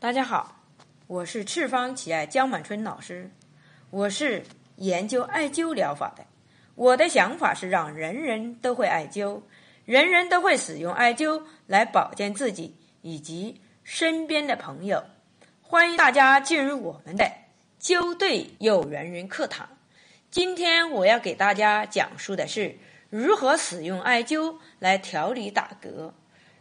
[0.00, 0.62] 大家好，
[1.08, 3.32] 我是赤方奇艾江满春老师，
[3.90, 4.44] 我是
[4.76, 6.24] 研究艾灸疗法的。
[6.76, 9.42] 我的想法是让人人都会艾灸，
[9.84, 15.02] 人人都会使用艾灸来保健自己以及身边的朋友。
[15.62, 17.28] 欢迎大家进入我们的
[17.80, 19.68] 灸对有缘人课堂。
[20.30, 22.78] 今天我要给大家讲述的是
[23.10, 26.12] 如何使用艾灸来调理打嗝。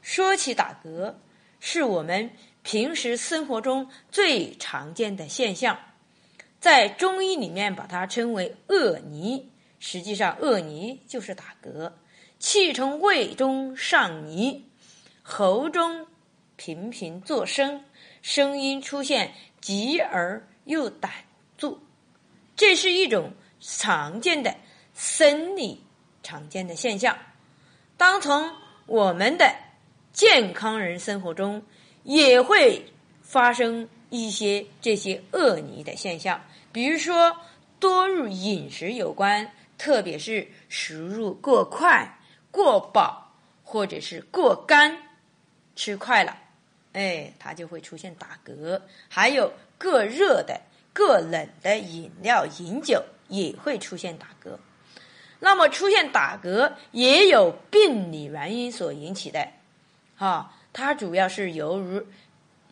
[0.02, 1.14] 说起打嗝，
[1.60, 2.32] 是我们
[2.68, 5.80] 平时生活中最常见的现象，
[6.60, 9.50] 在中医里面把它称为恶泥。
[9.80, 11.94] 实际上，恶泥就是打嗝，
[12.40, 14.70] 气从胃中上泥，
[15.24, 16.08] 喉中
[16.58, 17.86] 频频作声，
[18.22, 21.10] 声音出现急而又短
[21.58, 21.80] 住，
[22.58, 23.32] 这是一种
[23.62, 24.54] 常见的
[24.94, 25.86] 生理
[26.22, 27.18] 常见的现象。
[27.96, 28.52] 当从
[28.88, 29.56] 我们的
[30.12, 31.64] 健康人生活中，
[32.08, 32.84] 也会
[33.22, 37.38] 发生一些这些恶泥的现象，比如说
[37.80, 39.48] 多与饮食有关。
[39.78, 42.18] 特别是食入过快、
[42.50, 43.32] 过饱，
[43.64, 44.98] 或者是过干，
[45.76, 46.36] 吃快了，
[46.94, 48.82] 哎，它就会出现打嗝。
[49.08, 50.60] 还有过热的、
[50.96, 54.58] 过冷的饮料、饮酒也会出现打嗝。
[55.40, 59.48] 那么出现打嗝也有病理原因所引起的，
[60.16, 62.06] 哈，它主要是由于，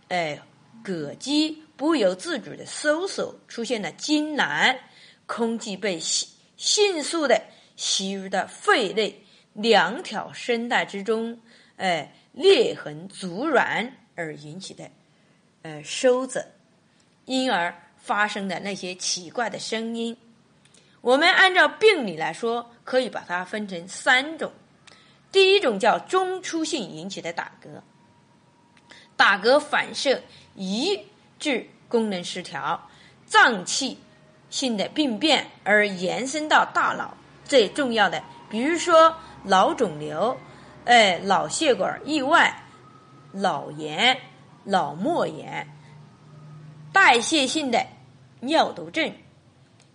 [0.09, 0.39] 哎，
[0.83, 4.77] 膈肌不由自主的收缩，出现了痉挛，
[5.25, 6.27] 空气被吸。
[6.57, 7.41] 迅速的
[7.75, 9.23] 吸入到肺内
[9.53, 11.39] 两条声带之中，
[11.75, 14.89] 哎，裂痕阻软而引起的，
[15.63, 16.45] 呃，收子，
[17.25, 20.15] 因而发生的那些奇怪的声音。
[21.01, 24.51] 我们按照病理来说，可以把它分成三种。
[25.35, 27.81] 第一种叫中出性引起的打嗝，
[29.17, 30.21] 打嗝反射
[30.55, 30.97] 抑
[31.37, 32.87] 制功能失调，
[33.25, 33.99] 脏器。
[34.49, 39.13] 性的病变而延伸到大脑，最重要的，比如说
[39.43, 40.37] 脑肿瘤、
[40.85, 42.63] 哎脑血管意外、
[43.33, 44.17] 脑炎、
[44.63, 45.67] 脑膜炎、
[46.93, 47.85] 代谢性的
[48.39, 49.11] 尿毒症、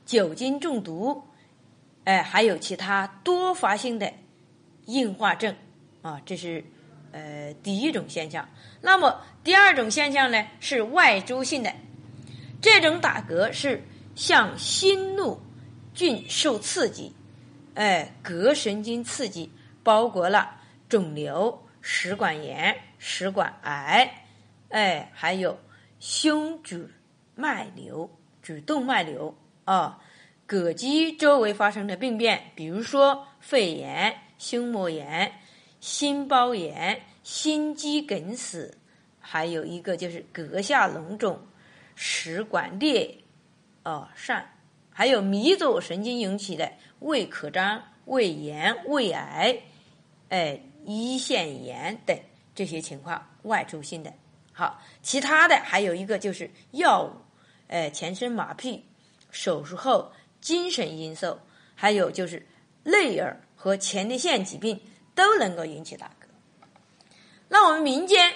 [0.05, 1.23] 酒精中毒，
[2.05, 4.13] 哎，还有其他多发性的
[4.87, 5.55] 硬化症
[6.03, 6.65] 啊，这是
[7.13, 8.49] 呃第一种现象。
[8.81, 11.73] 那么第二种现象呢，是外周性的，
[12.61, 13.83] 这种打嗝是。
[14.17, 15.41] 向心怒
[15.95, 17.15] 菌受刺激，
[17.75, 19.51] 哎，膈神经刺激，
[19.83, 20.57] 包括了
[20.89, 24.25] 肿瘤、食管炎、食管癌，
[24.69, 25.59] 哎，还有
[26.01, 26.87] 胸主
[27.35, 28.11] 脉瘤、
[28.43, 29.99] 主动脉瘤啊，
[30.47, 35.31] 膈肌周围发生的病变，比如说肺炎、胸膜炎、
[35.81, 38.75] 心包炎、心肌梗死，
[39.21, 41.39] 还有一个就是膈下脓肿、
[41.95, 43.19] 食管裂。
[43.85, 44.43] 哦，疝，
[44.91, 49.61] 还有迷走神经引起的胃可张、胃炎、胃癌，
[50.31, 52.19] 哎，胰腺炎等
[52.55, 54.11] 这些情况，外周性的。
[54.55, 57.13] 好，其他的还有一个就是药物，
[57.69, 58.81] 哎，全身麻痹、
[59.31, 61.39] 手术后精神因素，
[61.75, 62.47] 还有就是
[62.85, 64.81] 内耳和前列腺疾病
[65.15, 66.25] 都能够引起打嗝。
[67.47, 68.33] 那我们民间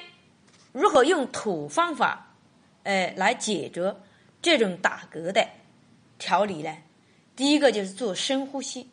[0.70, 2.34] 如何用土方法，
[2.82, 3.96] 哎，来解决？
[4.42, 5.48] 这种打嗝的
[6.18, 6.76] 调理呢，
[7.34, 8.90] 第一个就是做深呼吸。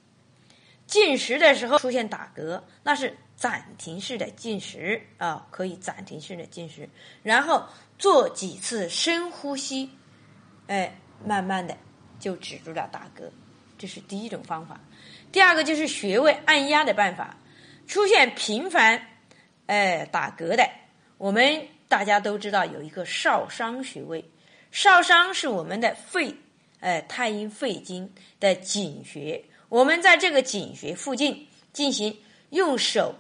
[0.87, 6.87] 进食的时候出现打嗝，那是暂停式的进食啊，可以暂停式的进食，
[7.23, 7.65] 然后
[7.99, 9.89] 做几次深呼吸，
[10.67, 11.75] 哎，慢慢的
[12.21, 13.29] 就止住了打嗝。
[13.77, 14.79] 这是第一种方法。
[15.31, 17.37] 第二个就是穴位按压的办法。
[17.87, 19.01] 出现频繁
[19.65, 20.69] 哎打嗝的，
[21.17, 24.23] 我们大家都知道有一个少商穴位。
[24.71, 26.33] 少商是我们的肺，
[26.79, 29.43] 呃，太阴肺经的井穴。
[29.67, 32.17] 我们在这个井穴附近进行
[32.51, 33.15] 用手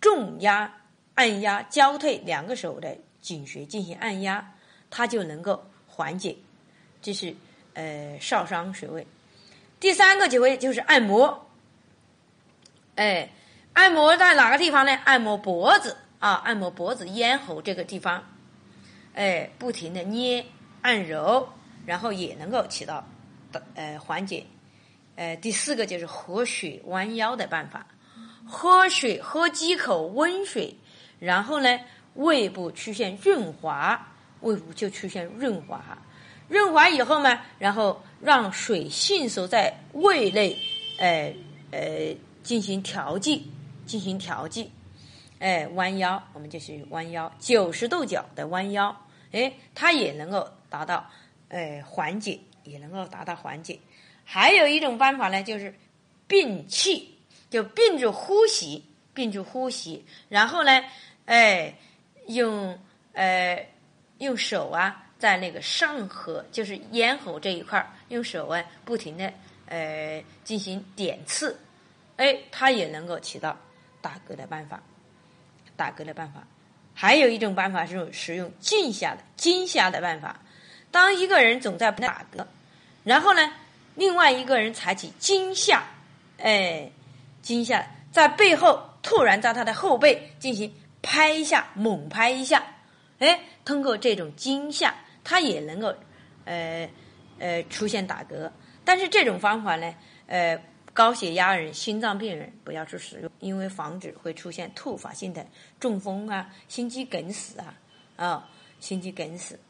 [0.00, 0.82] 重压、
[1.14, 4.52] 按压、交退两个手的井穴进行按压，
[4.90, 6.36] 它就能够缓解。
[7.00, 7.32] 这是
[7.74, 9.06] 呃少商穴位。
[9.78, 11.47] 第三个穴位就是按摩，
[12.98, 13.30] 哎，
[13.74, 14.92] 按摩在哪个地方呢？
[15.04, 18.24] 按摩脖子啊，按摩脖子、咽喉这个地方，
[19.14, 20.44] 哎，不停的捏。
[20.82, 21.48] 按揉，
[21.86, 23.06] 然后也能够起到
[23.74, 24.44] 呃缓解。
[25.16, 27.86] 呃，第四个就是喝水弯腰的办法，
[28.44, 30.76] 喝水喝几口温水，
[31.20, 31.80] 然后呢，
[32.14, 34.08] 胃部出现润滑，
[34.40, 35.98] 胃部就出现润滑，
[36.48, 40.56] 润滑以后呢，然后让水迅速在胃内，
[40.98, 41.34] 呃
[41.72, 42.16] 呃
[42.48, 43.46] 进行调剂，
[43.84, 44.70] 进行调剂。
[45.38, 49.04] 哎，弯腰，我们就是弯腰，九十度角的弯腰。
[49.32, 51.04] 哎，它也能够达到
[51.50, 53.78] 呃缓解，也能够达到缓解。
[54.24, 55.74] 还有一种方法呢，就是
[56.26, 57.18] 屏气，
[57.50, 60.82] 就屏住呼吸，屏住呼吸，然后呢，
[61.26, 61.74] 哎，
[62.28, 62.78] 用
[63.12, 63.68] 呃
[64.20, 69.30] 用手啊，在那个上颌，就是咽喉这一块儿，用手啊不停的
[69.66, 71.54] 呃进行点刺，
[72.18, 73.56] 哎，它也能够起到
[74.00, 74.82] 打嗝的办法，
[75.76, 76.44] 打嗝的办法。
[76.92, 80.40] 还有一种办法是使用静下的惊吓的办法。
[80.90, 82.44] 当一个人总在打嗝，
[83.04, 83.52] 然后呢，
[83.94, 85.84] 另外一个人采取惊吓，
[86.38, 86.90] 哎，
[87.40, 92.66] 惊吓在背后突然在他的后背进行拍一下，猛拍一下，
[93.20, 94.92] 哎，通过这种惊吓，
[95.22, 95.94] 他也能够
[96.46, 96.90] 呃
[97.38, 98.50] 呃出现打嗝。
[98.84, 99.94] 但是这种方法呢，
[100.26, 100.60] 呃。
[100.98, 105.46] 高血压人、心脏病人不要去使用，因为防止会出现突发性的
[105.78, 107.74] 中风啊、心肌梗死啊
[108.16, 108.48] 啊，
[108.80, 109.60] 心肌梗死。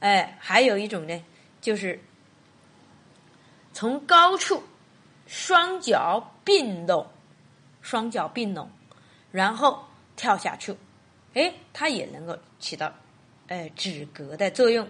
[0.00, 1.24] 哎，还有一种呢，
[1.60, 2.00] 就是
[3.72, 4.60] 从高处
[5.28, 7.06] 双脚并拢，
[7.80, 8.68] 双脚并拢，
[9.30, 9.84] 然后
[10.16, 10.74] 跳下去，
[11.34, 12.92] 哎，它也能够起到
[13.46, 14.88] 哎止嗝的作用。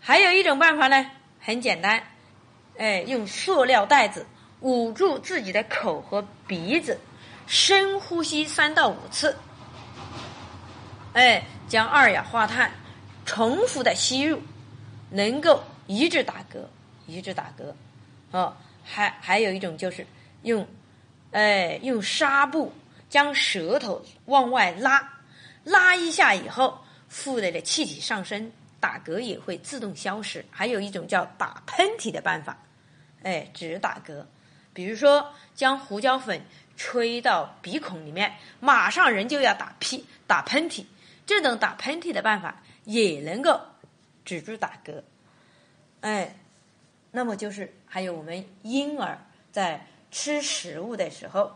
[0.00, 2.02] 还有一种办法呢，很简单，
[2.76, 4.26] 哎，用塑料袋子。
[4.60, 6.98] 捂住自己的口和鼻子，
[7.46, 9.34] 深呼吸三到五次，
[11.14, 12.70] 哎，将二氧化碳
[13.24, 14.40] 重复的吸入，
[15.08, 16.58] 能够抑制打嗝，
[17.06, 17.72] 抑制打嗝。
[18.32, 18.54] 哦，
[18.84, 20.06] 还还有一种就是
[20.42, 20.66] 用，
[21.32, 22.70] 哎，用纱布
[23.08, 25.20] 将舌头往外拉，
[25.64, 26.78] 拉一下以后，
[27.08, 30.44] 腹内的气体上升，打嗝也会自动消失。
[30.50, 32.58] 还有一种叫打喷嚏的办法，
[33.22, 34.22] 哎，止打嗝。
[34.80, 36.40] 比如说，将胡椒粉
[36.74, 40.86] 吹到鼻孔里面，马上人就要打屁、打喷嚏。
[41.26, 43.60] 这种打喷嚏的办法也能够
[44.24, 45.02] 止住打嗝。
[46.00, 46.34] 哎，
[47.10, 49.18] 那么就是还有我们婴儿
[49.52, 51.54] 在吃食物的时候，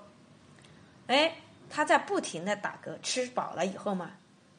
[1.06, 1.36] 哎，
[1.70, 4.10] 他在不停的打嗝，吃饱了以后嘛，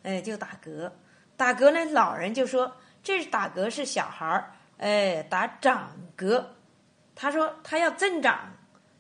[0.02, 0.92] 哎，就打嗝。
[1.38, 6.44] 打嗝呢，老人就说这是打嗝是小孩儿，哎，打长嗝。
[7.16, 8.54] 他说他要增长，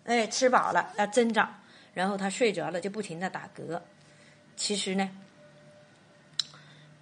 [0.05, 1.53] 哎，吃饱了要增长，
[1.93, 3.79] 然后他睡着了就不停的打嗝。
[4.55, 5.09] 其实呢，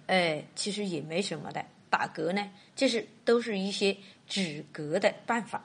[0.08, 3.96] 哎，其实也没什么的，打嗝呢，这是都是一些
[4.26, 5.64] 止嗝的办法。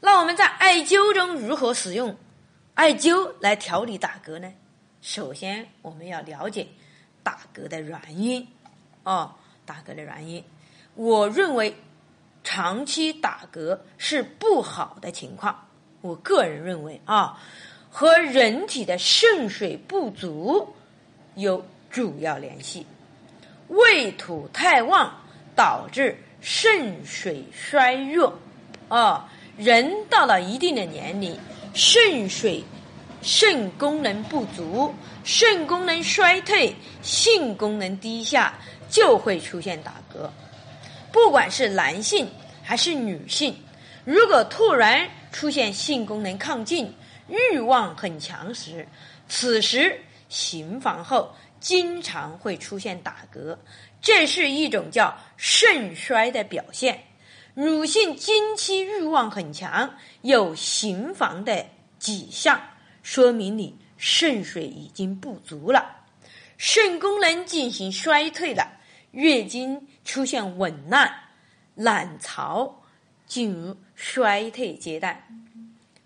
[0.00, 2.16] 那我们在艾灸中如何使用
[2.72, 4.50] 艾灸来调理打嗝呢？
[5.02, 6.66] 首先我们要了解
[7.22, 8.48] 打嗝的原因，
[9.02, 9.34] 哦，
[9.66, 10.42] 打嗝的原因，
[10.94, 11.76] 我认为。
[12.42, 15.68] 长期打嗝是不好的情况，
[16.00, 17.38] 我个人认为啊，
[17.90, 20.74] 和人体的肾水不足
[21.34, 22.86] 有主要联系。
[23.68, 25.14] 胃土太旺
[25.54, 28.32] 导致肾水衰弱，
[28.88, 31.38] 啊，人到了一定的年龄，
[31.74, 32.64] 肾水、
[33.22, 34.92] 肾功能不足，
[35.22, 38.54] 肾功能衰退，性功能低下，
[38.88, 40.28] 就会出现打嗝。
[41.12, 42.28] 不管是男性
[42.62, 43.56] 还是女性，
[44.04, 46.94] 如果突然出现性功能亢进、
[47.28, 48.86] 欲望很强时，
[49.28, 53.56] 此时行房后经常会出现打嗝，
[54.00, 57.04] 这是一种叫肾衰的表现。
[57.54, 59.92] 女性经期欲望很强，
[60.22, 61.66] 有行房的
[61.98, 62.60] 迹象，
[63.02, 66.04] 说明你肾水已经不足了，
[66.56, 68.78] 肾功能进行衰退了。
[69.10, 71.12] 月经出现紊乱、
[71.74, 72.82] 卵巢
[73.26, 75.22] 进入衰退阶段，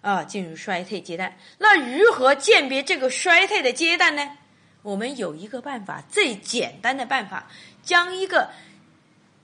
[0.01, 1.37] 啊，进入衰退阶段。
[1.59, 4.37] 那如何鉴别这个衰退的阶段呢？
[4.83, 7.49] 我们有一个办法，最简单的办法，
[7.83, 8.51] 将一个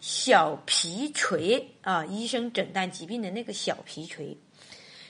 [0.00, 4.36] 小皮锤啊，医生诊断疾病的那个小皮锤，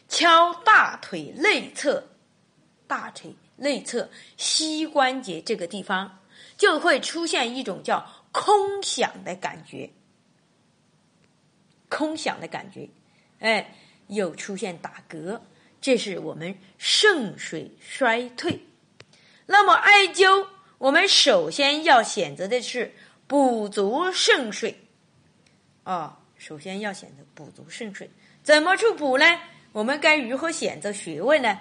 [0.09, 2.07] 敲大腿内侧、
[2.87, 6.21] 大腿内侧膝关节这个地方，
[6.57, 8.07] 就会出现一种叫。
[8.33, 9.91] 空想的感觉，
[11.89, 12.89] 空想的感觉，
[13.41, 13.75] 哎，
[14.07, 15.41] 又出现打嗝，
[15.81, 18.61] 这是我们肾水衰退。
[19.47, 20.47] 那么艾灸，
[20.79, 22.93] 我们首先要选择的是
[23.27, 24.79] 补足肾水，
[25.83, 28.09] 啊，首先要选择补足肾水。
[28.43, 29.25] 怎么去补呢？
[29.73, 31.59] 我们该如何选择穴位呢？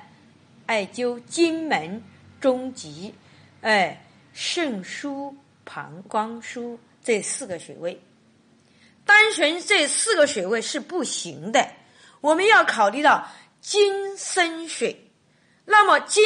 [0.68, 2.04] 艾灸荆门、
[2.40, 3.14] 中极，
[3.62, 5.34] 哎，肾腧。
[5.72, 8.02] 膀胱腧这四个穴位，
[9.06, 11.72] 单纯这四个穴位是不行的。
[12.22, 13.28] 我们要考虑到
[13.62, 15.12] 金生水，
[15.66, 16.24] 那么金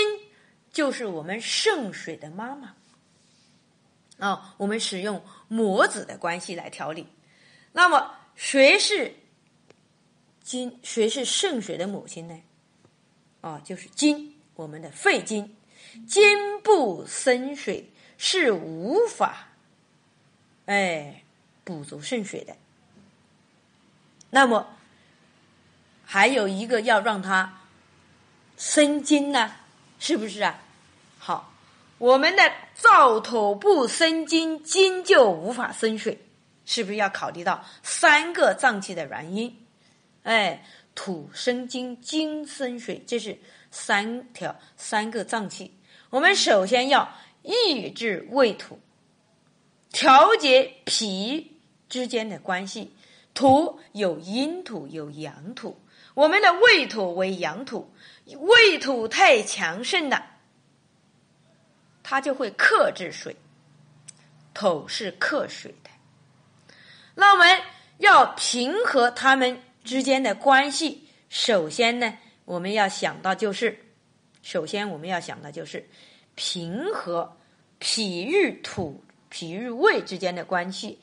[0.72, 2.74] 就是我们肾水的妈妈。
[4.20, 7.06] 哦，我们使用母子的关系来调理。
[7.74, 9.14] 那么，谁是
[10.42, 10.80] 金？
[10.84, 12.40] 谁是肾水的母亲呢？
[13.42, 15.58] 啊，就是金，我们的肺经。
[16.08, 17.93] 金不生水，
[18.26, 19.50] 是无法
[20.66, 21.24] 哎
[21.66, 22.56] 补足肾水的。
[24.30, 24.78] 那么，
[26.06, 27.60] 还有一个要让它
[28.58, 29.52] 生金呢，
[30.00, 30.58] 是不是啊？
[31.20, 31.54] 好，
[31.98, 32.50] 我们的
[32.80, 36.26] 燥土不生金，金就无法生水，
[36.66, 39.54] 是不是要考虑到三个脏器的原因？
[40.24, 40.66] 哎，
[40.96, 43.38] 土生金，金生水，这是
[43.70, 45.74] 三条三个脏器。
[46.10, 47.14] 我们首先要
[47.44, 48.80] 抑制胃土，
[49.92, 52.92] 调节脾之间的关系。
[53.36, 55.80] 土有阴土有阳土，
[56.14, 57.92] 我们的胃土为阳土，
[58.26, 60.24] 胃土太强盛了，
[62.04, 63.36] 它就会克制水。
[64.54, 65.90] 土是克水的，
[67.16, 67.60] 那我们
[67.98, 71.08] 要平和它们之间的关系。
[71.28, 73.80] 首先呢，我们要想到就是，
[74.44, 75.90] 首先我们要想到就是
[76.36, 77.38] 平和
[77.80, 81.00] 脾与土、脾与胃之间的关系。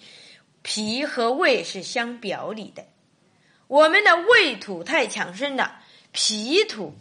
[0.62, 2.87] 脾和胃是相表里的，
[3.66, 5.82] 我们的胃土太强盛了，
[6.12, 6.94] 脾土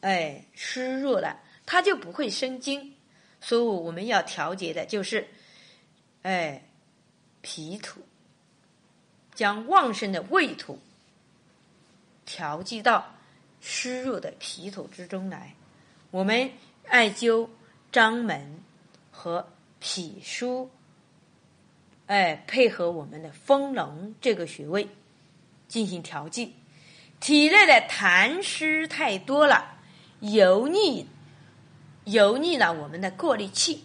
[0.00, 2.96] 哎虚弱了，它就不会生精。
[3.40, 5.28] 所以我们要调节的就是
[6.22, 6.62] 哎
[7.42, 8.00] 脾土，
[9.34, 10.78] 将旺盛的胃土
[12.24, 13.14] 调剂到
[13.60, 15.54] 虚弱的脾土之中来。
[16.10, 16.50] 我们
[16.88, 17.48] 艾灸
[17.90, 18.60] 章门
[19.10, 19.48] 和
[19.80, 20.68] 脾腧。
[22.06, 24.88] 哎，配合我们的丰隆这个穴位
[25.68, 26.54] 进行调剂，
[27.20, 29.76] 体内的痰湿太多了，
[30.20, 31.08] 油腻
[32.04, 33.84] 油腻了我们的过滤器，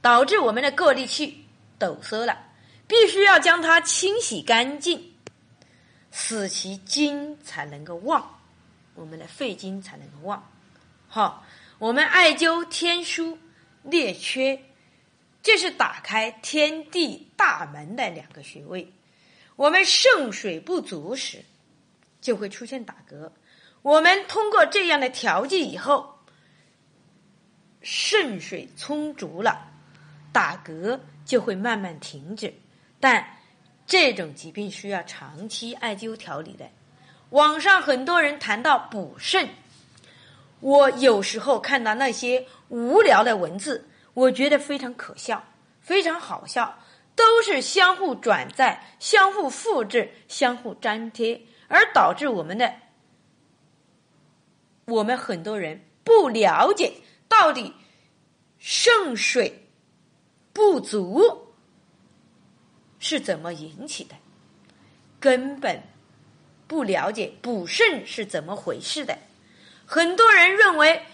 [0.00, 1.44] 导致我们的过滤器
[1.78, 2.46] 堵塞了，
[2.86, 5.12] 必须要将它清洗干净，
[6.10, 8.38] 使其精才能够旺，
[8.94, 10.48] 我们的肺经才能够旺。
[11.08, 11.44] 好，
[11.78, 13.36] 我们艾灸天枢、
[13.82, 14.62] 列缺。
[15.42, 18.92] 这是打开天地大门的两个穴位。
[19.54, 21.44] 我们肾水不足时，
[22.20, 23.30] 就会出现打嗝。
[23.82, 26.18] 我们通过这样的调剂以后，
[27.80, 29.70] 肾水充足了，
[30.32, 32.52] 打嗝就会慢慢停止。
[32.98, 33.24] 但
[33.86, 36.68] 这种疾病需要长期艾灸调理的。
[37.30, 39.48] 网上很多人谈到补肾，
[40.60, 43.88] 我有时候看到那些无聊的文字。
[44.14, 45.44] 我觉得非常可笑，
[45.82, 46.78] 非常好笑，
[47.14, 52.72] 都是相互转载、相互复制、相互粘贴，而导致我们的
[54.86, 56.94] 我们很多人不了解
[57.28, 57.74] 到底
[58.58, 59.68] 肾水
[60.54, 61.52] 不足
[62.98, 64.14] 是怎么引起的，
[65.20, 65.82] 根本
[66.66, 69.18] 不了解补肾是怎么回事的。
[69.86, 71.06] 很多人认为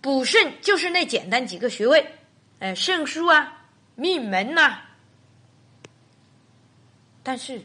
[0.00, 2.18] 补肾就是那简单几个穴位。
[2.58, 4.80] 哎，肾腧啊，命门呐。
[7.22, 7.62] 但是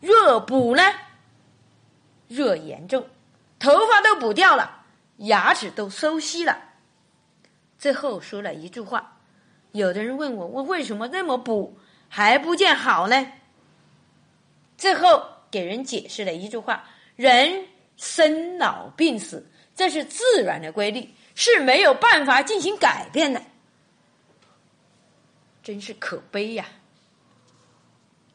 [0.00, 0.82] 热补呢，
[2.28, 3.08] 热严重，
[3.58, 4.84] 头发都补掉了，
[5.16, 6.58] 牙齿都收稀了。
[7.78, 9.18] 最后说了一句话，
[9.72, 11.78] 有的人问我，我为什么那么补
[12.08, 13.32] 还不见好呢？
[14.76, 16.84] 最后给人解释了一句话：
[17.16, 17.66] 人
[17.96, 23.42] 生老病死，这是自然的规律，是没有办法进行改变的。
[25.62, 26.66] 真是可悲呀！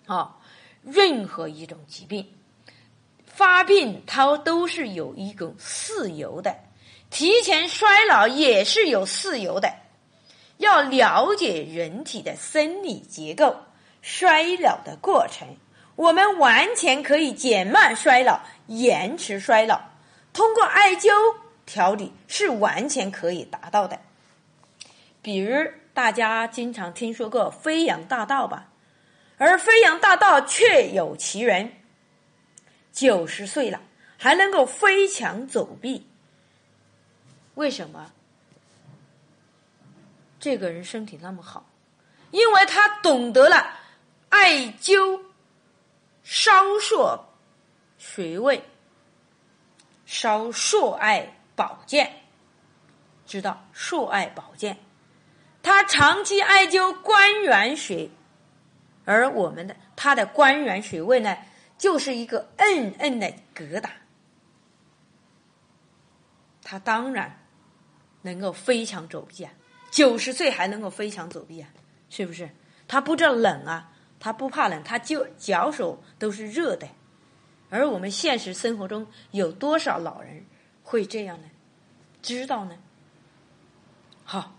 [0.08, 0.38] 啊，
[0.82, 2.28] 任何一种疾病
[3.25, 6.51] 发病，它都是有一种事由的；
[7.12, 9.72] 提前衰老也是有事由的。
[10.58, 13.56] 要了解人体的生理结构、
[14.01, 15.48] 衰老的过程，
[16.00, 19.82] 我们完全可以减慢衰老、延迟衰老。
[20.32, 21.10] 通过艾灸
[21.65, 24.00] 调理是完全可以达到的。
[25.22, 25.72] 比如。
[25.91, 28.70] 大家经常听说过飞扬大道吧？
[29.38, 31.74] 而飞扬大道确有其人，
[32.94, 33.82] 九十岁了
[34.18, 36.08] 还能够飞墙走壁。
[37.56, 38.13] 为什么？
[40.39, 41.65] 这个人身体那么好，
[42.32, 43.79] 因为他懂得了
[44.29, 45.20] 艾灸
[46.31, 47.27] 烧硕
[47.98, 48.63] 穴位，
[50.05, 52.21] 烧硕艾保健，
[53.25, 54.77] 知道硕艾保健。
[55.63, 58.12] 他长期艾灸关元穴，
[59.05, 61.36] 而我们的他的关元穴位呢，
[61.79, 63.89] 就是一个硬硬的疙瘩。
[66.62, 67.43] 他当然
[68.21, 69.51] 能够飞墙走壁啊，
[69.89, 71.69] 九十岁还能够飞墙走壁啊，
[72.12, 72.51] 是不是？
[72.88, 76.88] 他不知道冷啊，他不怕冷，他就脚手都是热的。
[77.69, 80.45] 而我们现实生活中有多少老人
[80.83, 81.47] 会这样呢？
[82.21, 82.75] 知道呢？
[84.23, 84.55] 好，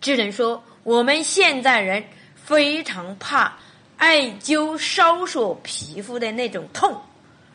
[0.00, 2.04] 只能说我们现在人
[2.36, 3.58] 非常怕
[3.96, 7.02] 艾灸烧灼皮肤的那种痛，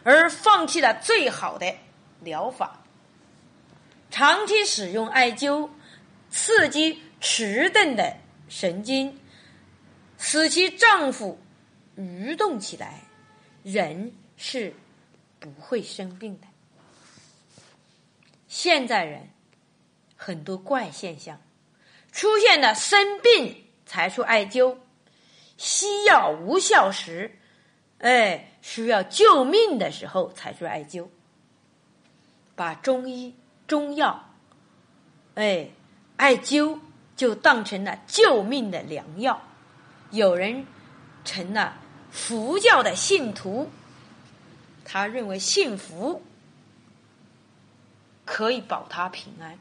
[0.04, 1.74] 而放弃了最好的
[2.20, 2.80] 疗法。
[4.12, 5.70] 长期使用艾灸，
[6.30, 8.18] 刺激迟钝的
[8.50, 9.18] 神经，
[10.26, 11.38] 使其丈夫
[11.98, 13.02] 蠕动起来，
[13.62, 14.74] 人是
[15.38, 16.48] 不会生病的。
[18.48, 19.28] 现在人
[20.16, 21.42] 很多怪现象，
[22.14, 24.78] 出现了生病才去艾灸，
[25.58, 27.38] 西药无效时，
[27.98, 31.10] 哎，需要救命的时候才去艾灸，
[32.56, 33.36] 把中医。
[33.68, 34.30] 中药，
[35.36, 35.70] 哎，
[36.16, 36.80] 艾灸
[37.16, 39.42] 就当成了救命的良药。
[40.14, 40.68] 有人
[41.26, 43.72] 成了佛教的信徒，
[44.86, 46.22] 他认为信佛
[48.24, 49.58] 可以保他平安。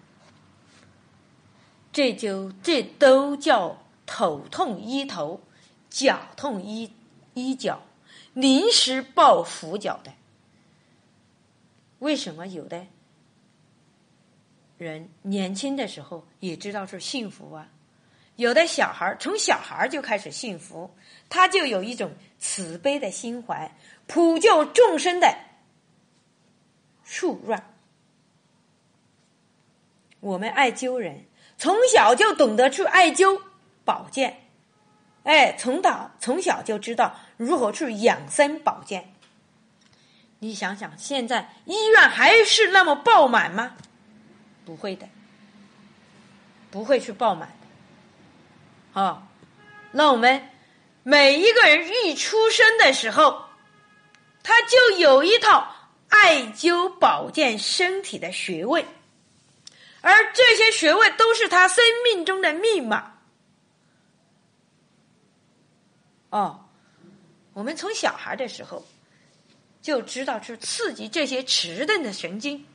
[1.90, 5.40] 这就这都叫头痛医头，
[5.88, 6.92] 脚痛医
[7.32, 7.80] 医脚，
[8.35, 10.12] 临时抱佛脚的。
[12.00, 12.87] 为什么有的？
[14.76, 17.68] 人年轻的时候也知道是幸福啊，
[18.42, 20.92] 有的小孩从小孩就开始幸福，
[21.28, 23.72] 他就有一种慈悲的心怀，
[24.08, 25.32] 普救众生的
[27.04, 27.72] 触软。
[30.18, 31.25] 我们艾灸人
[31.56, 33.40] 从小就懂得去艾灸
[33.84, 34.40] 保健，
[35.22, 39.12] 哎，从早从小就知道如何去养生保健。
[40.40, 43.76] 你想想，现在医院还是那么爆满吗？
[44.64, 45.08] 不会的，
[46.72, 47.62] 不会去爆满。
[48.92, 49.26] 啊，
[49.92, 50.50] 那我们
[51.02, 53.44] 每一个人一出生的时候，
[54.42, 55.74] 他就有一套
[56.09, 58.85] 艾灸保健身体的穴位，
[60.02, 63.14] 而这些穴位都是他生命中的密码。
[66.31, 66.66] 哦，
[67.55, 68.87] 我们从小孩的时候
[69.81, 72.66] 就知道去刺激这些迟钝的神经。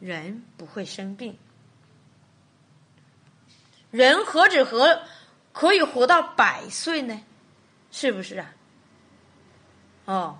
[0.00, 1.36] 人不会生病，
[3.90, 5.02] 人何止何
[5.52, 7.20] 可以活到百岁呢？
[7.90, 8.54] 是不是啊？
[10.04, 10.38] 哦，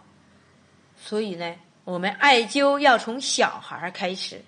[0.96, 4.42] 所以呢，我们艾灸要从小孩开始，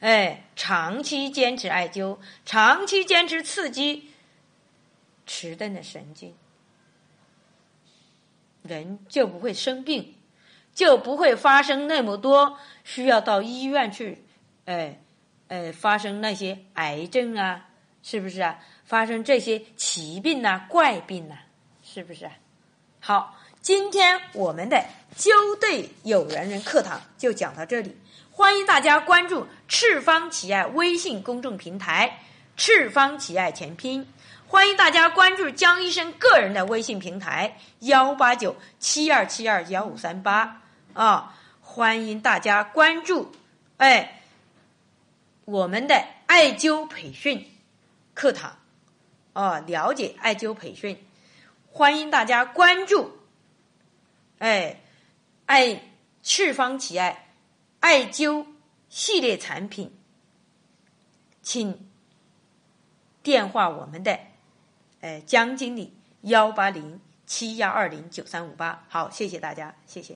[0.00, 4.10] 哎，长期坚持艾灸，长期坚持刺激
[5.26, 6.34] 迟钝的神经，
[8.62, 10.14] 人就不会生病，
[10.74, 14.24] 就不会发生那么多需要到医院去。
[14.66, 15.00] 哎，
[15.48, 17.68] 呃，发生那些癌症啊，
[18.08, 18.56] 是不是啊？
[18.84, 21.34] 发生这些奇病呐、怪病呐，
[21.82, 22.30] 是不是啊？
[23.00, 24.80] 好，今天我们的
[25.16, 25.28] 灸
[25.60, 27.96] 对有缘人课堂就讲到这里，
[28.30, 32.20] 欢迎大家关注赤方奇爱微信公众平台
[32.56, 34.06] “赤方奇爱全拼”，
[34.46, 43.32] 欢迎大家关注江医生个人的微信平台幺八九七二七二幺五三八啊，欢迎大家关注，
[43.78, 44.12] 哎。
[45.44, 47.48] 我们的艾灸培训
[48.16, 48.58] 课堂，
[49.34, 51.04] 啊，了解艾灸培训，
[51.70, 53.12] 欢迎大家关注。
[54.38, 54.80] 哎，
[55.44, 57.32] 艾赤方奇艾
[57.80, 58.46] 艾灸
[58.88, 59.94] 系列产品，
[61.42, 61.90] 请
[63.22, 64.18] 电话我们的
[65.00, 68.86] 哎江经理幺八零七幺二零九三五八。
[68.88, 70.14] 好，谢谢大家，谢谢。